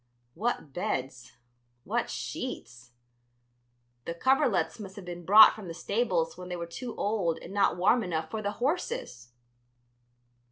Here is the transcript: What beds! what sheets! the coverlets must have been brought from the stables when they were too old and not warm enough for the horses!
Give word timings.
What 0.33 0.73
beds! 0.73 1.37
what 1.83 2.09
sheets! 2.09 2.89
the 4.05 4.15
coverlets 4.15 4.79
must 4.79 4.95
have 4.95 5.05
been 5.05 5.25
brought 5.25 5.53
from 5.53 5.67
the 5.67 5.75
stables 5.75 6.35
when 6.39 6.49
they 6.49 6.55
were 6.55 6.65
too 6.65 6.95
old 6.95 7.37
and 7.37 7.53
not 7.53 7.77
warm 7.77 8.01
enough 8.03 8.31
for 8.31 8.41
the 8.41 8.53
horses! 8.53 9.29